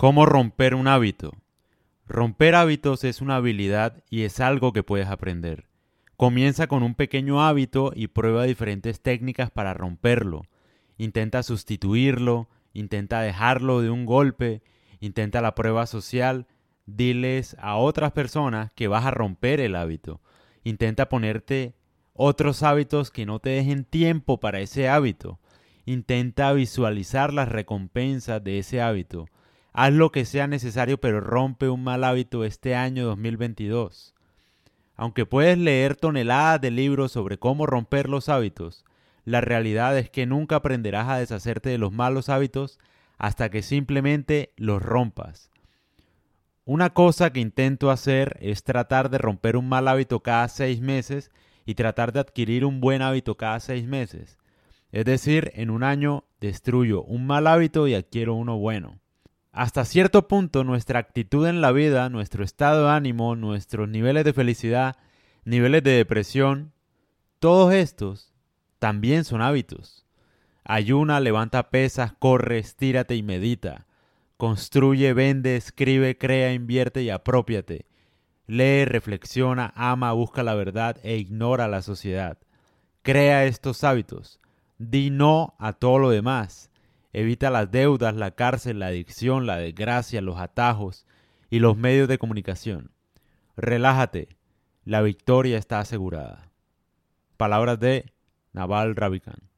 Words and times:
¿Cómo 0.00 0.24
romper 0.24 0.74
un 0.74 0.88
hábito? 0.88 1.34
Romper 2.06 2.54
hábitos 2.54 3.04
es 3.04 3.20
una 3.20 3.36
habilidad 3.36 4.02
y 4.08 4.22
es 4.22 4.40
algo 4.40 4.72
que 4.72 4.82
puedes 4.82 5.08
aprender. 5.08 5.66
Comienza 6.16 6.68
con 6.68 6.82
un 6.82 6.94
pequeño 6.94 7.42
hábito 7.42 7.92
y 7.94 8.06
prueba 8.06 8.44
diferentes 8.44 9.02
técnicas 9.02 9.50
para 9.50 9.74
romperlo. 9.74 10.46
Intenta 10.96 11.42
sustituirlo, 11.42 12.48
intenta 12.72 13.20
dejarlo 13.20 13.82
de 13.82 13.90
un 13.90 14.06
golpe, 14.06 14.62
intenta 15.00 15.42
la 15.42 15.54
prueba 15.54 15.84
social, 15.84 16.46
diles 16.86 17.54
a 17.60 17.76
otras 17.76 18.12
personas 18.12 18.72
que 18.72 18.88
vas 18.88 19.04
a 19.04 19.10
romper 19.10 19.60
el 19.60 19.76
hábito. 19.76 20.22
Intenta 20.64 21.10
ponerte 21.10 21.74
otros 22.14 22.62
hábitos 22.62 23.10
que 23.10 23.26
no 23.26 23.38
te 23.38 23.50
dejen 23.50 23.84
tiempo 23.84 24.40
para 24.40 24.60
ese 24.60 24.88
hábito. 24.88 25.40
Intenta 25.84 26.54
visualizar 26.54 27.34
las 27.34 27.50
recompensas 27.50 28.42
de 28.42 28.60
ese 28.60 28.80
hábito. 28.80 29.26
Haz 29.72 29.92
lo 29.92 30.10
que 30.10 30.24
sea 30.24 30.46
necesario, 30.46 31.00
pero 31.00 31.20
rompe 31.20 31.68
un 31.68 31.84
mal 31.84 32.04
hábito 32.04 32.44
este 32.44 32.74
año 32.74 33.06
2022. 33.06 34.14
Aunque 34.96 35.26
puedes 35.26 35.56
leer 35.56 35.96
toneladas 35.96 36.60
de 36.60 36.70
libros 36.70 37.12
sobre 37.12 37.38
cómo 37.38 37.66
romper 37.66 38.08
los 38.08 38.28
hábitos, 38.28 38.84
la 39.24 39.40
realidad 39.40 39.96
es 39.96 40.10
que 40.10 40.26
nunca 40.26 40.56
aprenderás 40.56 41.08
a 41.08 41.18
deshacerte 41.18 41.70
de 41.70 41.78
los 41.78 41.92
malos 41.92 42.28
hábitos 42.28 42.78
hasta 43.16 43.48
que 43.48 43.62
simplemente 43.62 44.52
los 44.56 44.82
rompas. 44.82 45.50
Una 46.64 46.90
cosa 46.90 47.32
que 47.32 47.40
intento 47.40 47.90
hacer 47.90 48.36
es 48.40 48.64
tratar 48.64 49.08
de 49.10 49.18
romper 49.18 49.56
un 49.56 49.68
mal 49.68 49.88
hábito 49.88 50.20
cada 50.20 50.48
seis 50.48 50.80
meses 50.80 51.30
y 51.64 51.74
tratar 51.74 52.12
de 52.12 52.20
adquirir 52.20 52.64
un 52.64 52.80
buen 52.80 53.02
hábito 53.02 53.36
cada 53.36 53.60
seis 53.60 53.86
meses. 53.86 54.38
Es 54.92 55.04
decir, 55.04 55.52
en 55.54 55.70
un 55.70 55.84
año 55.84 56.24
destruyo 56.40 57.02
un 57.02 57.26
mal 57.26 57.46
hábito 57.46 57.86
y 57.86 57.94
adquiero 57.94 58.34
uno 58.34 58.58
bueno. 58.58 58.98
Hasta 59.52 59.84
cierto 59.84 60.28
punto 60.28 60.62
nuestra 60.62 61.00
actitud 61.00 61.46
en 61.46 61.60
la 61.60 61.72
vida, 61.72 62.08
nuestro 62.08 62.44
estado 62.44 62.86
de 62.86 62.92
ánimo, 62.92 63.34
nuestros 63.34 63.88
niveles 63.88 64.24
de 64.24 64.32
felicidad, 64.32 64.96
niveles 65.44 65.82
de 65.82 65.90
depresión, 65.90 66.72
todos 67.40 67.74
estos 67.74 68.32
también 68.78 69.24
son 69.24 69.42
hábitos. 69.42 70.06
Ayuna, 70.62 71.18
levanta 71.18 71.70
pesas, 71.70 72.12
corre, 72.12 72.58
estírate 72.58 73.16
y 73.16 73.24
medita. 73.24 73.86
Construye, 74.36 75.12
vende, 75.14 75.56
escribe, 75.56 76.16
crea, 76.16 76.52
invierte 76.52 77.02
y 77.02 77.10
apropiate. 77.10 77.86
Lee, 78.46 78.84
reflexiona, 78.84 79.72
ama, 79.74 80.12
busca 80.12 80.44
la 80.44 80.54
verdad 80.54 80.96
e 81.02 81.16
ignora 81.16 81.66
la 81.66 81.82
sociedad. 81.82 82.38
Crea 83.02 83.46
estos 83.46 83.82
hábitos. 83.82 84.38
Di 84.78 85.10
no 85.10 85.54
a 85.58 85.72
todo 85.72 85.98
lo 85.98 86.10
demás 86.10 86.69
Evita 87.12 87.50
las 87.50 87.70
deudas, 87.70 88.14
la 88.14 88.32
cárcel, 88.32 88.78
la 88.78 88.86
adicción, 88.86 89.46
la 89.46 89.56
desgracia, 89.56 90.20
los 90.20 90.38
atajos 90.38 91.06
y 91.50 91.58
los 91.58 91.76
medios 91.76 92.08
de 92.08 92.18
comunicación. 92.18 92.92
Relájate, 93.56 94.36
la 94.84 95.02
victoria 95.02 95.58
está 95.58 95.80
asegurada. 95.80 96.50
Palabras 97.36 97.80
de 97.80 98.12
Naval 98.52 98.96
Ravikant. 98.96 99.49